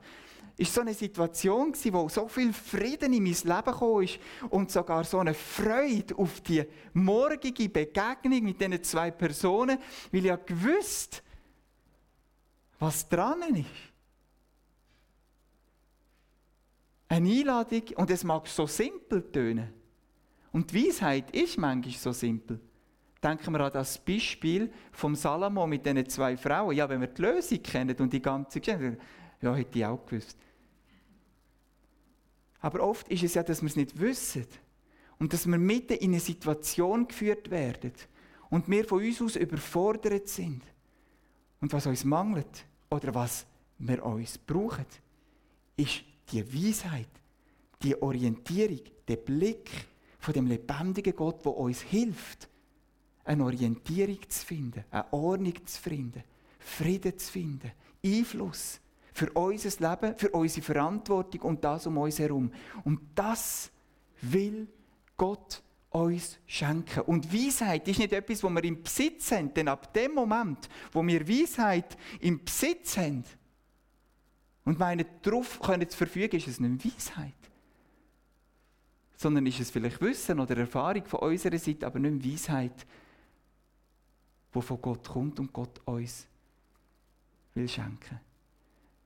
[0.56, 4.19] ist so eine Situation gewesen, wo so viel Frieden in mein Leben gekommen ist
[4.50, 9.78] und sogar so eine Freude auf die morgige Begegnung mit diesen zwei Personen,
[10.12, 11.21] weil ich ja gewusst,
[12.80, 13.65] was dran ist.
[17.10, 19.74] Eine Einladung, und es mag so simpel tönen.
[20.52, 22.60] Und die Weisheit ist manchmal so simpel.
[23.24, 26.76] Denken wir an das Beispiel vom Salomo mit diesen zwei Frauen.
[26.76, 28.98] Ja, wenn wir die Lösung kennen und die ganze Geschichte,
[29.41, 30.38] ja, hätte ich auch gewusst.
[32.60, 34.48] Aber oft ist es ja, dass wir es nicht wissen.
[35.20, 37.93] Und dass wir mitten in eine Situation geführt werden.
[38.50, 40.63] Und wir von uns aus überfordert sind.
[41.60, 43.46] Und was uns mangelt, oder was
[43.80, 44.86] wir uns brauchen,
[45.76, 47.10] ist die Weisheit,
[47.82, 49.70] die Orientierung, der Blick
[50.20, 52.50] von dem lebendigen Gott, der uns hilft,
[53.24, 56.24] eine Orientierung zu finden, eine Ordnung zu finden,
[56.60, 57.72] Frieden zu finden,
[58.04, 58.80] Einfluss
[59.13, 62.52] für unser Leben, für unsere Verantwortung und das um uns herum.
[62.84, 63.72] Und das
[64.22, 64.68] will
[65.16, 67.02] Gott uns schenken.
[67.02, 71.06] Und Weisheit ist nicht etwas, wo wir im Besitz haben, denn ab dem Moment, wo
[71.06, 73.24] wir Weisheit im Besitz haben
[74.68, 77.32] und meinen, darauf können zu verfügen, ist es nicht Weisheit.
[79.16, 82.86] Sondern ist es vielleicht Wissen oder Erfahrung von unserer Seite, aber nicht Weisheit,
[84.52, 86.28] wo von Gott kommt und Gott uns
[87.54, 88.20] will schenken.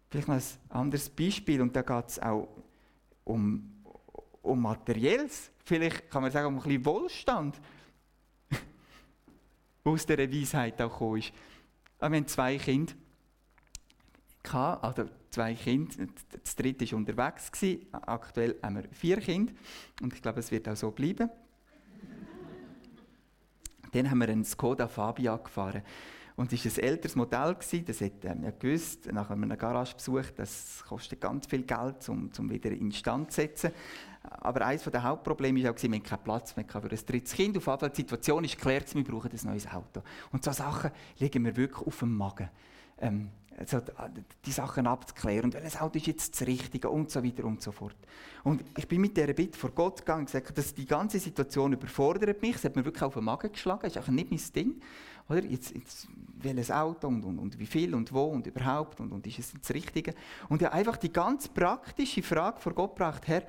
[0.10, 2.48] Vielleicht noch ein anderes Beispiel, und da geht es auch
[3.24, 3.84] um,
[4.42, 5.52] um Materielles.
[5.64, 7.62] Vielleicht kann man sagen, um ein bisschen Wohlstand,
[9.84, 11.32] wo aus dieser Weisheit auch gekommen ist.
[12.00, 12.94] Wir haben zwei Kinder,
[14.82, 16.08] also zwei Kinder,
[16.44, 17.52] das dritte war unterwegs.
[17.92, 19.54] Aktuell haben wir vier Kinder
[20.02, 21.30] und ich glaube, es wird auch so bleiben.
[23.92, 25.82] Dann haben wir einen Skoda Fabia gefahren.
[26.38, 30.84] Und es war ein älteres Modell, das hat ähm, ja gewusst, nach einem Garagebesuch, das
[30.88, 33.72] kostet ganz viel Geld, um, um wieder instand zu setzen.
[34.24, 37.58] Aber eines der Hauptprobleme war auch, wir hatten keinen Platz mehr für ein drittes Kind.
[37.58, 40.02] Auf jeden Fall, die Situation ist geklärt, wir brauchen ein neues Auto.
[40.32, 42.50] Und so Sachen liegen mir wirklich auf dem Magen.
[42.98, 43.80] Ähm, also
[44.46, 47.72] die Sachen abzuklären und welches Auto ist jetzt das Richtige und so weiter und so
[47.72, 47.96] fort.
[48.44, 51.74] Und ich bin mit dieser Bitte vor Gott gegangen und gesagt, dass die ganze Situation
[51.74, 52.56] überfordert mich.
[52.56, 53.82] Es hat mir wirklich auf den Magen geschlagen.
[53.84, 54.82] Das ist auch nicht mein Ding.
[55.30, 55.44] Oder?
[55.44, 56.08] Jetzt, jetzt
[56.40, 59.54] welches Auto und, und, und, wie viel und wo und überhaupt und, und ist es
[59.54, 60.14] das Richtige?
[60.50, 63.44] Und ja einfach die ganz praktische Frage vor Gott gebracht, Herr,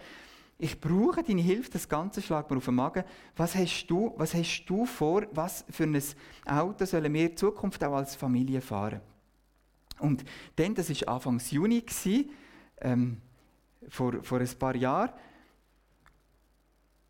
[0.59, 3.03] ich brauche deine Hilfe, das Ganze schlägt mir auf den Magen.
[3.37, 6.01] Was hast du, was hast du vor, was für ein
[6.47, 9.01] Auto sollen wir in Zukunft auch als Familie fahren?
[10.03, 10.25] Und
[10.57, 12.31] dann, das war Anfang Juni, gewesen,
[12.81, 13.21] ähm,
[13.89, 15.11] vor, vor ein paar Jahren,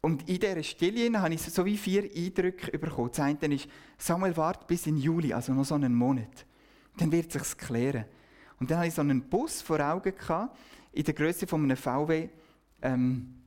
[0.04, 3.10] und in dieser Stille habe ich so wie vier Eindrücke bekommen.
[3.10, 6.44] Das eine ist, Samuel wartet bis in Juli, also noch so einen Monat.
[6.96, 8.04] Dann wird es sich klären.
[8.58, 10.58] Und dann hatte ich so einen Bus vor Augen, gehabt,
[10.90, 12.28] in der Größe von einem VW,
[12.82, 13.41] ähm,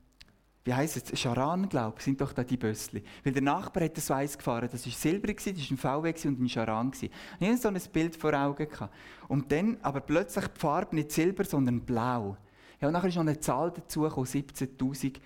[0.66, 3.00] wie heisst es, Charan, glaube ich, sind doch da die Bössli.
[3.22, 6.40] Weil der Nachbar hat so eins gefahren, das war silbrig, das war ein VW und
[6.40, 6.92] ein Charan.
[7.00, 8.68] Ich hatte so ein Bild vor Augen.
[8.68, 8.92] Gehabt.
[9.28, 12.36] Und dann aber plötzlich die Farbe nicht silber, sondern blau.
[12.80, 15.20] Ja, und nachher ist noch eine Zahl dazu 17'000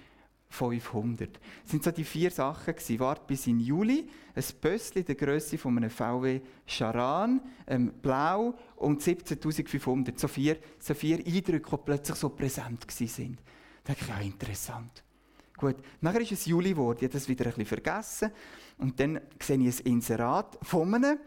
[0.51, 1.37] 500.
[1.63, 2.99] Das sind so die vier Sachen gewesen.
[2.99, 9.01] Wart bis in Juli, ein Bössli der Größe von einem VW Charan, ähm, blau und
[9.01, 10.19] 17.500.
[10.19, 13.39] So vier, so vier Eindrücke, die plötzlich so präsent waren.
[13.85, 15.05] Da dachte ich, ja, interessant.
[15.61, 18.33] Gut, nachher ist es Juli geworden, ich habe das wieder ein bisschen vergessen.
[18.79, 21.19] Und dann sehe ich ein Inserat von einem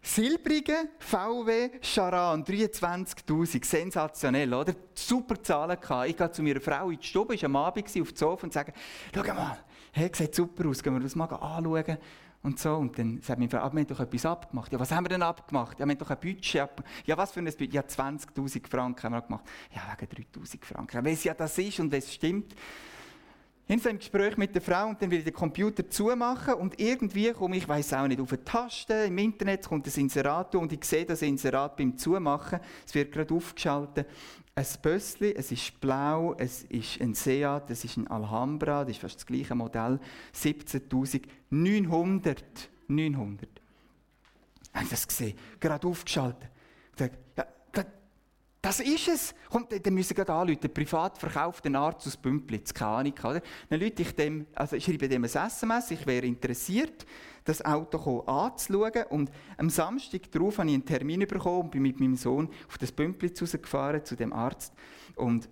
[0.00, 4.74] Silbrige VW Charan, 23.000, sensationell, oder?
[4.94, 6.08] Super Zahlen gehabt.
[6.08, 8.52] Ich gehe zu meiner Frau in die Stube, war am Abend auf dem Sofa und
[8.52, 8.72] sage,
[9.12, 9.58] schau mal,
[9.90, 11.98] hey, sieht super aus, gehen wir das mal anschauen.
[12.44, 14.72] Und so, und dann sagt meine Frau, ah, wir haben doch etwas abgemacht.
[14.72, 15.80] Ja, was haben wir denn abgemacht?
[15.80, 17.06] Ja, wir haben doch ein Budget abgemacht.
[17.06, 17.74] Ja, was für ein Budget?
[17.74, 19.44] Ja, 20.000 Franken haben wir gemacht.
[19.74, 21.04] Ja, wegen 3.000 Franken.
[21.04, 22.54] Ja, es ja das ist und es stimmt.
[23.70, 26.80] In so einem Gespräch mit der Frau und dann will ich den Computer zumachen und
[26.80, 30.72] irgendwie komme ich, weiß auch nicht, auf eine Taste im Internet kommt das Inserat und
[30.72, 32.58] ich sehe das Inserat beim Zumachen.
[32.84, 34.08] Es wird gerade aufgeschaltet.
[34.56, 39.02] Ein Bössli, es ist blau, es ist ein Seat, es ist ein Alhambra, das ist
[39.02, 40.00] fast das gleiche Modell.
[40.34, 42.38] 17.900.
[42.88, 43.48] 900.
[44.74, 45.38] Habe ich das gesehen?
[45.60, 46.50] Gerade aufgeschaltet.
[46.94, 47.12] Ich sage,
[48.62, 49.34] das ist es.
[49.48, 50.72] Kommt, dann müssen gerade anrufen.
[50.72, 52.74] Privat verkauft den Arzt aus Bümplitz.
[52.74, 53.42] Keine Ahnung, oder?
[53.68, 57.06] Dann rufe ich dem, also schreibe dem ein SMS, ich wäre interessiert,
[57.44, 59.04] das Auto anzuschauen.
[59.08, 62.76] Und am Samstag darauf habe ich einen Termin bekommen und bin mit meinem Sohn auf
[62.76, 64.74] das Bümplitz rausgefahren zu dem Arzt.
[65.16, 65.48] Und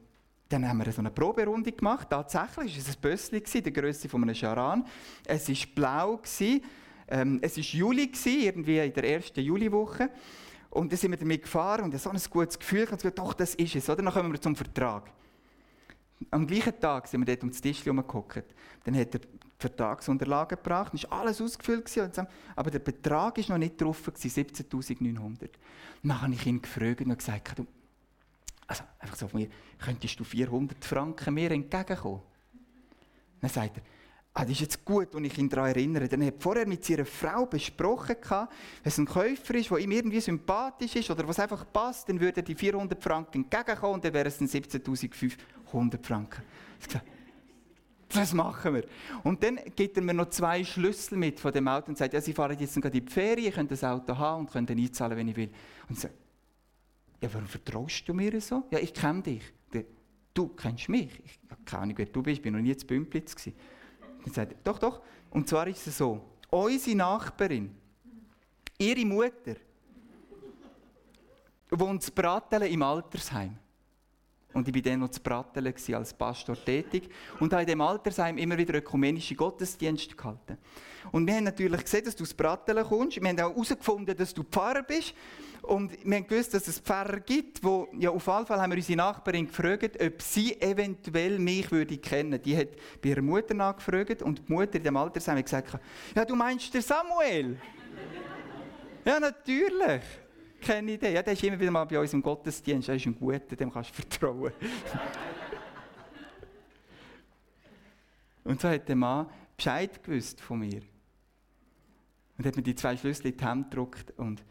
[0.50, 2.08] dann haben wir so eine Proberunde gemacht.
[2.10, 4.84] Tatsächlich war es ein Bössli, der Größe von einem Charan.
[5.24, 6.20] Es war blau.
[7.10, 10.10] Ähm, es war Juli, irgendwie in der ersten Juliwoche.
[10.70, 12.82] Und dann sind wir damit gefahren und so ein gutes Gefühl.
[12.82, 13.88] Ich habe gesagt, doch, das ist es.
[13.88, 14.02] Oder?
[14.02, 15.10] Dann kommen wir zum Vertrag.
[16.30, 18.44] Am gleichen Tag sind wir dort um das Tisch herumgeguckt.
[18.84, 19.28] Dann hat er die
[19.58, 21.90] Vertragsunterlagen gebracht, dann war alles ausgefüllt.
[22.56, 25.50] Aber der Betrag war noch nicht drauf, 17.900.
[26.02, 27.62] Dann habe ich ihn gefragt und gesagt,
[28.66, 32.20] also einfach so von mir, könntest du 400 Franken mir entgegenkommen?
[33.40, 33.82] Dann sagt er,
[34.38, 36.08] ah, das ist jetzt gut, wenn ich ihn daran erinnere.
[36.08, 38.48] Dann hat vorher mit seiner Frau besprochen, wenn
[38.84, 42.40] es ein Käufer ist, der ihm irgendwie sympathisch ist oder was einfach passt, dann würde
[42.40, 46.42] er die 400 Franken entgegenkommen und dann wären es dann 17.500 Franken.
[48.10, 48.84] Das machen wir.
[49.22, 52.20] Und dann gibt er mir noch zwei Schlüssel mit von dem Auto und sagt, ja,
[52.20, 55.18] Sie fahren jetzt gerade in die Ferien, könnt das Auto haben und könnt dann einzahlen,
[55.18, 55.50] wenn ich will.
[55.88, 56.14] Und ich sage,
[57.20, 58.64] ja, warum vertraust du mir so?
[58.70, 59.42] Ja, ich kenne dich.
[60.32, 61.10] Du kennst mich.
[61.24, 62.38] Ich habe keine Ahnung, wer du bist.
[62.38, 63.34] Ich war noch nie zu Bümplitz.
[64.28, 65.00] Dann sagt doch, doch.
[65.30, 67.74] Und zwar ist es so, unsere Nachbarin,
[68.78, 69.56] ihre Mutter,
[71.70, 73.58] wohnt zu Bratelen im Altersheim.
[74.54, 78.38] Und ich war dann noch zu Bratelen als Pastor tätig und habe in diesem Altersheim
[78.38, 80.56] immer wieder ökumenische Gottesdienste gehalten.
[81.12, 83.20] Und wir haben natürlich gesehen, dass du aus Bratelen kommst.
[83.20, 85.14] Wir haben auch herausgefunden, dass du Pfarrer bist.
[85.62, 88.76] Und wir haben gewusst, dass es Pfarrer gibt, wo, ja, auf jeden Fall haben wir
[88.76, 92.40] unsere Nachbarin gefragt, ob sie eventuell mich würde kennen.
[92.42, 92.68] Die hat
[93.02, 95.78] bei ihrer Mutter nachgefragt und die Mutter in dem Altersheim hat gesagt,
[96.14, 97.58] ja, du meinst der Samuel?
[99.04, 100.02] ja, natürlich
[100.60, 101.12] keine Idee.
[101.12, 102.88] Ja, der ist immer wieder mal bei uns im Gottesdienst.
[102.88, 104.52] Er ist ein Guter, dem kannst du vertrauen.
[108.44, 110.82] und so hat der Mann Bescheid gewusst von mir.
[112.36, 114.12] Und hat mir die zwei Schlüssel in die Hand gedruckt.
[114.16, 114.44] Und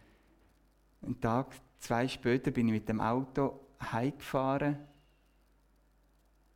[1.01, 4.77] einen Tag, zwei später bin ich mit dem Auto heimgefahren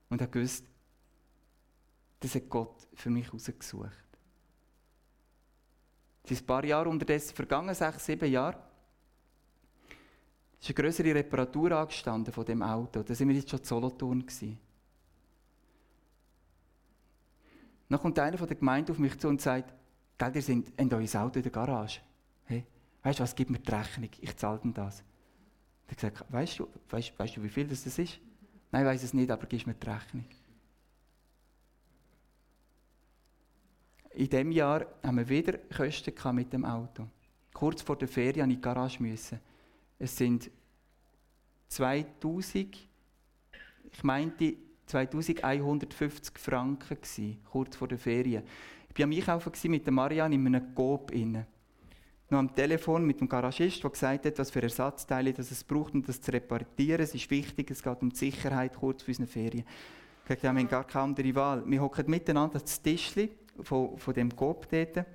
[0.09, 0.65] und habe gewusst,
[2.19, 3.89] das hat Gott für mich rausgesucht.
[6.23, 8.61] Es sind ein paar Jahre unterdessen vergangen, sechs, sieben Jahre.
[10.61, 13.01] Es ist eine größere Reparatur angestanden von dem Auto.
[13.01, 14.21] Da sind wir jetzt schon zu Solothurn.
[14.21, 14.59] Gewesen.
[17.89, 19.73] Dann kommt einer von der Gemeinde auf mich zu und sagt,
[20.21, 21.99] Gell, ihr sind in euer Auto in der Garage.
[22.45, 22.63] Hey,
[23.01, 25.03] weißt du was, gib mir die Rechnung, ich zahle denn das.
[25.89, 28.19] Ich habe gesagt, weißt du, weißt, weißt du, wie viel das ist?
[28.71, 30.25] Nein, ich weiß es nicht, aber gib mir die Rechnung.
[34.11, 37.07] In diesem Jahr haben wir wieder Kosten mit dem Auto.
[37.51, 39.01] Kurz vor der Ferien musste ich in die Garage.
[39.01, 39.39] Müssen.
[40.03, 40.49] Es sind
[41.67, 42.75] 2000,
[43.91, 44.55] ich meinte
[44.87, 48.41] 2150 Franken gewesen, kurz vor der Ferien.
[48.89, 51.45] Ich war am Einkaufen mit der Marianne in einem Coop inne.
[52.31, 55.93] Noch am Telefon mit dem Garagist, der gesagt hat, was für Ersatzteile das es braucht,
[55.93, 57.01] um das zu reparieren.
[57.01, 59.65] Es ist wichtig, es geht um die Sicherheit kurz vor unseren Ferien.
[60.25, 61.63] Ich habe wir haben gar keine andere Wahl.
[61.67, 63.29] Wir hocken miteinander das Tischli
[63.61, 65.05] von, von dem Coop dort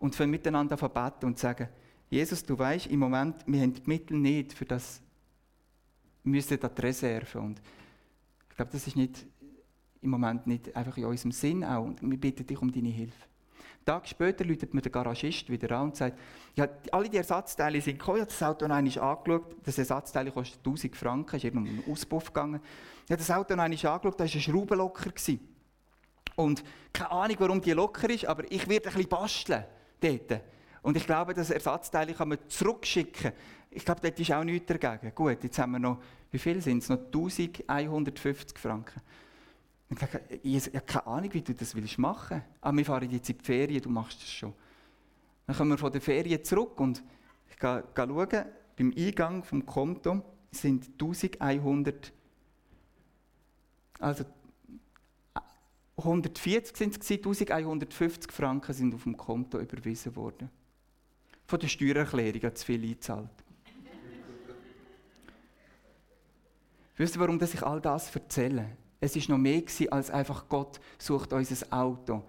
[0.00, 1.68] und fangen miteinander an und sagen,
[2.10, 5.00] Jesus, du weißt, im Moment, wir haben die Mittel nicht für das,
[6.24, 7.38] wir müssen da die Reserve.
[7.38, 7.60] Und
[8.50, 9.26] ich glaube, das ist nicht,
[10.00, 11.84] im Moment nicht einfach in unserem Sinn auch.
[11.84, 13.28] Und wir bitten dich um deine Hilfe.
[13.84, 16.18] Tag später läutet mir der Garagist wieder an und sagt,
[16.56, 20.58] ja, alle die Ersatzteile sind gekommen, ich habe das Auto noch angeschaut, das Ersatzteil kostet
[20.58, 22.60] 1000 Franken, ist irgendwie um einen Auspuff gegangen.
[23.06, 25.10] Ich habe das Auto noch angeschaut, da war ein Schraubenlocker.
[26.36, 29.64] Und keine Ahnung, warum die locker ist, aber ich werde ein bisschen basteln
[30.00, 30.42] dort.
[30.82, 33.32] Und ich glaube, das Ersatzteil kann man zurückschicken.
[33.70, 35.14] Ich glaube, dort ist auch nichts dagegen.
[35.14, 35.98] Gut, jetzt haben wir noch,
[36.30, 36.88] wie viel sind es?
[36.88, 39.00] Noch 1150 Franken.
[39.90, 42.42] Ich sage, ich habe keine Ahnung, wie du das willst machen.
[42.60, 44.52] Aber wir fahren jetzt in die Ferien, du machst das schon.
[45.46, 47.02] Dann kommen wir von der Ferien zurück und
[47.50, 48.44] ich gehe, gehe schauen,
[48.76, 52.12] beim Eingang vom Konto sind 1100,
[53.98, 54.24] also
[55.96, 60.50] 140 sind es 1150 Franken sind auf dem Konto überwiesen worden
[61.48, 63.30] von der Steuererklärung zu viel eingezahlt.
[66.98, 68.76] Wisst ihr, warum ich all das erzähle?
[69.00, 72.22] Es ist noch mehr als einfach Gott sucht unser Auto.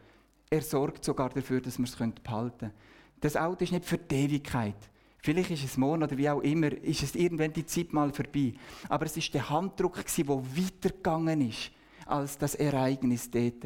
[0.49, 2.73] Er sorgt sogar dafür, dass wir es behalten können.
[3.19, 4.77] Das Auto ist nicht für die Ewigkeit.
[5.17, 8.53] Vielleicht ist es morgen oder wie auch immer, ist es irgendwann die Zeit mal vorbei.
[8.87, 11.71] Aber es ist der Handdruck, der weitergegangen ist
[12.05, 13.65] als das Ereignis dort.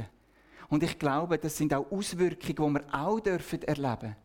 [0.69, 4.22] Und ich glaube, das sind auch Auswirkungen, die wir auch erleben dürfen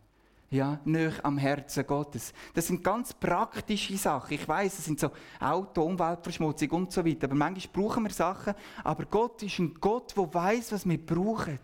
[0.50, 2.32] ja, nicht am Herzen Gottes.
[2.54, 4.32] Das sind ganz praktische Sachen.
[4.32, 7.26] Ich weiß, es sind so Auto, Umweltverschmutzung und so weiter.
[7.26, 8.54] Aber manchmal brauchen wir Sachen.
[8.82, 11.58] Aber Gott ist ein Gott, der weiß, was wir brauchen.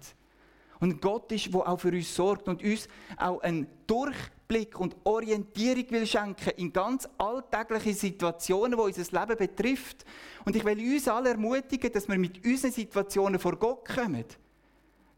[0.81, 4.97] Und ein Gott ist, der auch für uns sorgt und uns auch einen Durchblick und
[5.05, 10.05] Orientierung will schenken in ganz alltägliche Situationen, die unser Leben betrifft.
[10.45, 14.25] Und ich will uns alle ermutigen, dass wir mit unseren Situationen vor Gott kommen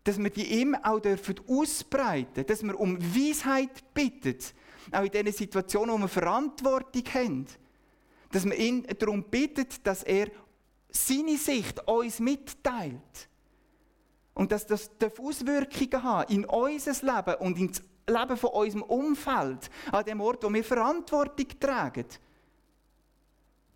[0.06, 4.38] dass wir die ihm auch dürfen ausbreiten dass wir um Weisheit bitten,
[4.92, 7.46] auch in diesen Situationen, wo wir Verantwortung haben,
[8.30, 10.28] dass wir ihn darum bittet, dass er
[10.90, 13.28] seine Sicht uns mitteilt.
[14.34, 20.04] Und dass das Auswirkungen haben in unser Leben und ins Leben von unserem Umfeld, an
[20.04, 22.06] dem Ort, wo wir Verantwortung tragen.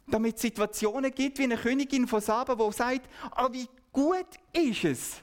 [0.06, 4.84] Damit es Situationen gibt, wie eine Königin von Saba, die sagt, ah, wie gut ist
[4.84, 5.22] es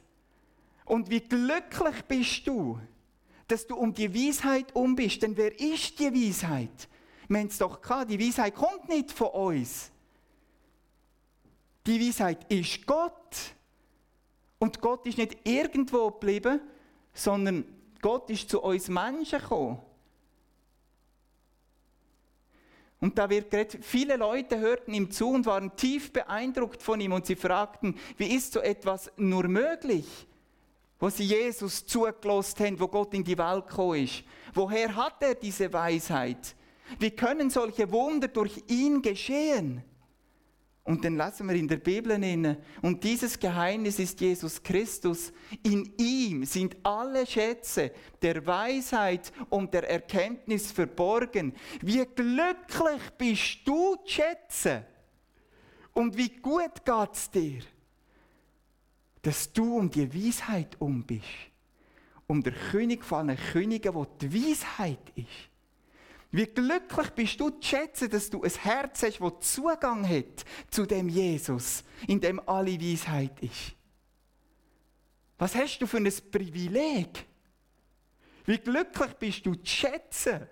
[0.88, 2.80] und wie glücklich bist du,
[3.48, 5.22] dass du um die Weisheit um bist.
[5.22, 6.88] Denn wer ist die Weisheit?
[7.28, 9.92] Wir haben es doch gehabt, die Weisheit kommt nicht von uns.
[11.86, 13.54] Die Weisheit ist Gott.
[14.60, 16.62] Und Gott ist nicht irgendwo geblieben,
[17.14, 17.66] sondern
[18.02, 19.80] Gott ist zu uns Menschen gekommen.
[23.00, 27.12] Und da wird geredet, viele Leute hörten ihm zu und waren tief beeindruckt von ihm
[27.12, 30.28] und sie fragten, wie ist so etwas nur möglich?
[31.00, 34.24] Wo sie Jesus zugelost haben, wo Gott in die Welt gekommen ist.
[34.54, 36.56] Woher hat er diese Weisheit?
[37.00, 39.84] Wie können solche Wunder durch ihn geschehen?
[40.88, 42.60] Und dann lesen wir in der Bibel inne.
[42.82, 45.34] Und dieses Geheimnis ist Jesus Christus.
[45.62, 47.92] In ihm sind alle Schätze
[48.22, 51.54] der Weisheit und der Erkenntnis verborgen.
[51.82, 54.86] Wie glücklich bist du, Schätze?
[55.92, 57.64] Und wie gut geht's dir,
[59.28, 61.26] dass du um die Weisheit um bist.
[62.28, 65.50] Um der König von allen Königen, wo die Weisheit ist.
[66.32, 70.86] Wie glücklich bist du zu schätzen, dass du ein Herz hast, das Zugang hat zu
[70.86, 73.76] dem Jesus, in dem alle Weisheit ist.
[75.38, 77.26] Was hast du für ein Privileg?
[78.46, 80.48] Wie glücklich bist du zu schätzen,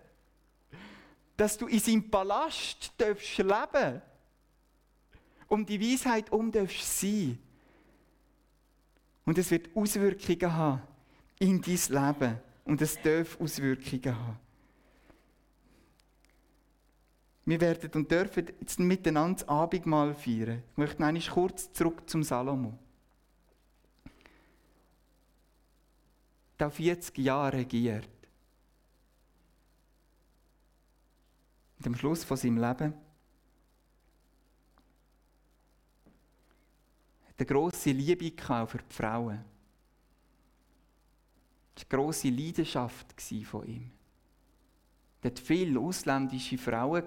[1.37, 4.01] dass du in seinem Palast darfst leben
[5.47, 7.39] um die Weisheit um darfst sein.
[9.25, 10.81] Und es wird Auswirkungen haben
[11.39, 12.39] in dein Leben.
[12.63, 14.39] Und es darf Auswirkungen haben.
[17.45, 20.63] Wir werden und dürfen jetzt miteinander das Abendmahl feiern.
[20.71, 22.73] Ich möchte einmal kurz zurück zum Salomo.
[26.59, 28.09] Der 40 Jahre regiert.
[31.77, 32.93] Und am Schluss von seinem Leben
[37.37, 39.43] eine grosse Liebe für die Frauen.
[41.75, 43.91] Das war eine grosse Leidenschaft von ihm.
[45.21, 47.03] Er hat viele ausländische Frauen.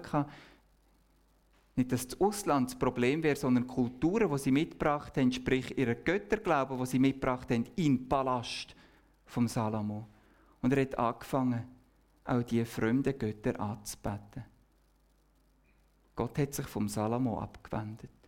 [1.75, 5.77] Nicht, dass das Ausland das Problem wäre, sondern die Kulturen, die sie mitgebracht haben, sprich
[5.77, 8.75] ihre Götterglauben, die sie mitgebracht haben, im Palast
[9.25, 10.07] vom Salomo.
[10.61, 11.63] Und er hat angefangen,
[12.25, 14.43] auch die fremden Götter anzubeten.
[16.15, 18.18] Gott hat sich vom Salomo abgewendet.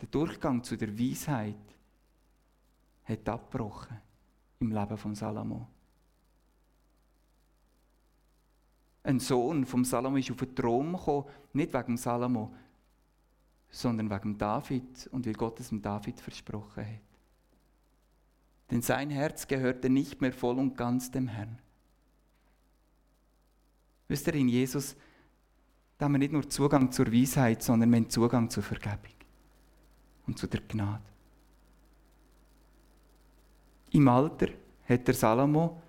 [0.00, 1.56] Der Durchgang zu der Weisheit
[3.04, 3.98] hat abgebrochen
[4.60, 5.66] im Leben von Salomo.
[9.02, 12.52] Ein Sohn vom Salomo ist auf den Thron gekommen, nicht wegen Salomo,
[13.70, 17.00] sondern wegen David und weil Gott es dem David versprochen hat.
[18.70, 21.58] Denn sein Herz gehörte nicht mehr voll und ganz dem Herrn.
[24.08, 24.96] Wisst ihr, in Jesus,
[25.98, 29.15] da haben wir nicht nur Zugang zur Weisheit, sondern wir haben Zugang zur Vergebung
[30.26, 31.02] und zu der Gnade.
[33.92, 34.48] Im Alter
[34.88, 35.80] hat der Salomo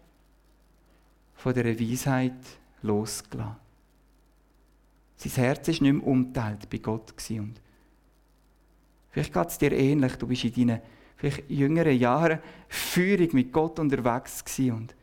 [1.36, 2.34] von der Weisheit
[2.82, 3.56] losgelassen.
[5.18, 7.14] Sein Herz war nicht mehr umteilt bei Gott.
[7.30, 7.60] Und
[9.10, 10.16] vielleicht geht es dir ähnlich.
[10.16, 10.82] Du bist in deinen
[11.16, 14.96] vielleicht jüngeren Jahren Führung mit Gott unterwegs und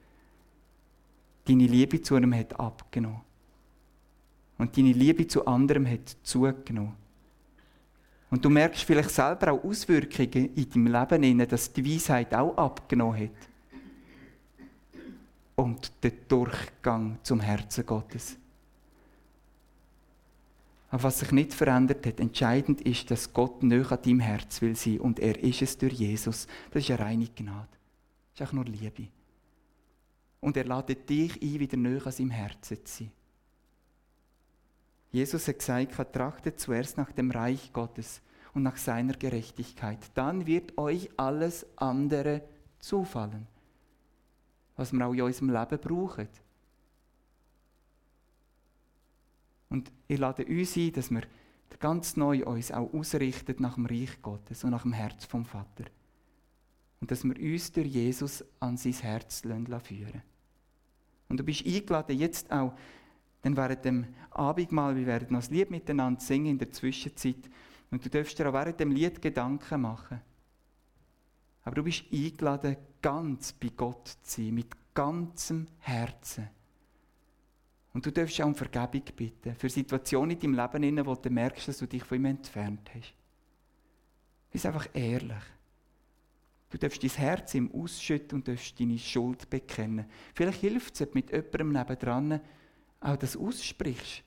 [1.46, 3.20] deine Liebe zu ihm hat abgenommen.
[4.56, 7.03] Und deine Liebe zu anderem hat zugenommen.
[8.34, 13.30] Und du merkst vielleicht selber auch Auswirkungen in deinem Leben, dass die Weisheit auch abgenommen
[13.30, 13.48] hat.
[15.54, 18.36] Und der Durchgang zum Herzen Gottes.
[20.90, 24.74] Aber was sich nicht verändert hat, entscheidend ist, dass Gott näher an deinem Herz will
[24.74, 24.98] sein.
[24.98, 26.48] Und er ist es durch Jesus.
[26.72, 27.68] Das ist eine reine Gnade.
[28.32, 29.06] Das ist auch nur Liebe.
[30.40, 33.12] Und er ladet dich ein, wieder näher an seinem Herzen zu sein.
[35.12, 38.20] Jesus hat gesagt, trachtet zuerst nach dem Reich Gottes
[38.54, 39.98] und nach seiner Gerechtigkeit.
[40.14, 42.42] Dann wird euch alles andere
[42.78, 43.46] zufallen,
[44.76, 46.28] was wir auch in unserem Leben brauchen.
[49.68, 51.22] Und ich lade uns ein, dass wir
[51.80, 55.84] ganz neu uns auch ausrichten nach dem Reich Gottes und nach dem Herz vom Vater.
[57.00, 60.22] Und dass wir uns durch Jesus an sein Herz führen.
[61.28, 62.74] Und du bist eingeladen, jetzt auch
[63.42, 67.50] dann während dem Abendmahl, wir werden noch das Lied miteinander singen in der Zwischenzeit.
[67.94, 70.20] Und du darfst dir auch während dem Lied Gedanken machen.
[71.62, 76.48] Aber du bist eingeladen, ganz bei Gott zu sein, mit ganzem Herzen.
[77.92, 81.30] Und du darfst auch um Vergebung bitten für Situationen in deinem Leben, in wo du
[81.30, 83.14] merkst, dass du dich von ihm entfernt hast.
[84.50, 85.44] Bist einfach ehrlich.
[86.70, 90.06] Du darfst dein Herz ihm ausschütten und darfst deine Schuld bekennen.
[90.34, 92.40] Vielleicht hilft es, mit jemandem nebendran
[92.98, 94.23] auch das aussprichst.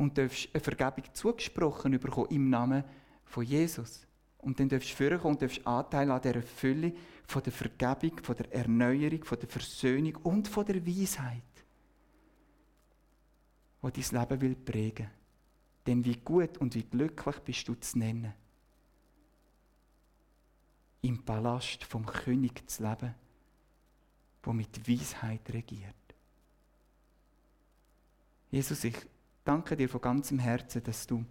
[0.00, 2.84] Und darfst eine Vergebung zugesprochen bekommen im Namen
[3.22, 4.06] von Jesus.
[4.38, 6.94] Und dann darfst du vorkommen und darfst Anteil an dieser Fülle
[7.26, 11.42] von der Vergebung, von der Erneuerung, von der Versöhnung und von der Weisheit,
[13.82, 15.10] die dein Leben will prägen
[15.86, 18.32] Denn wie gut und wie glücklich bist du zu nennen,
[21.02, 23.14] im Palast vom König zu leben,
[24.46, 25.94] der mit Weisheit regiert.
[28.50, 28.96] Jesus, ich
[29.44, 31.24] danke dir von ganzem Herzen, dass du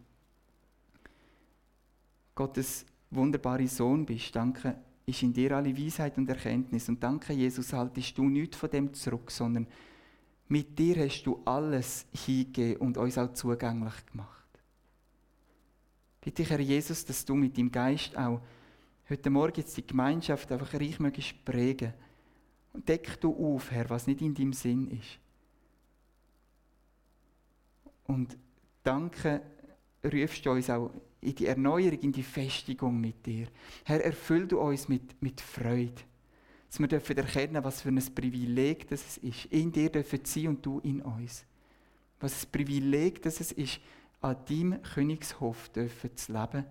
[2.35, 4.35] Gottes wunderbare Sohn bist.
[4.35, 6.87] Danke, ist in dir alle Weisheit und Erkenntnis.
[6.87, 9.67] Und danke, Jesus, haltest du nichts von dem zurück, sondern
[10.47, 14.47] mit dir hast du alles hingegeben und uns auch zugänglich gemacht.
[16.21, 18.41] Bitte ich, Herr Jesus, dass du mit deinem Geist auch
[19.09, 21.93] heute Morgen jetzt die Gemeinschaft einfach reich mögest prägen.
[22.73, 25.19] Und deck du auf, Herr, was nicht in deinem Sinn ist.
[28.09, 28.35] Und
[28.81, 29.39] danke,
[30.03, 30.89] rufst du uns auch
[31.21, 33.47] in die Erneuerung, in die Festigung mit dir.
[33.85, 36.01] Herr, erfüll du uns mit, mit Freude.
[36.67, 39.45] Dass wir dürfen erkennen, was für ein Privileg das ist.
[39.45, 41.45] In dir dürfen sie und du in uns.
[42.19, 43.79] Was ein Privileg das ist,
[44.21, 46.65] an deinem Königshof dürfen zu leben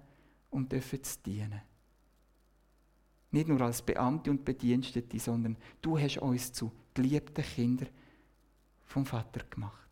[0.51, 1.63] und dürfen zu dienen.
[3.31, 7.91] Nicht nur als Beamte und Bedienstete, sondern du hast uns zu geliebten Kindern
[8.87, 9.88] vom Vater gemacht.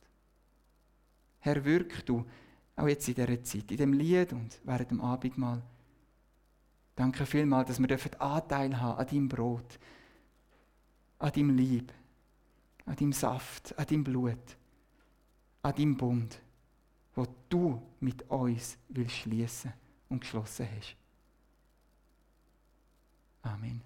[1.47, 2.27] Herr, wirk du
[2.75, 5.63] auch jetzt in dieser Zeit, in dem Lied und während dem Abendmahl.
[6.97, 9.79] Danke vielmals, dass wir Anteil haben an deinem Brot,
[11.21, 11.93] an deinem Lieb,
[12.85, 14.57] an deinem Saft, an deinem Blut,
[15.63, 16.41] an deinem Bund,
[17.15, 19.73] wo du mit uns willst schließen
[20.09, 20.97] und geschlossen hast.
[23.43, 23.83] Amen.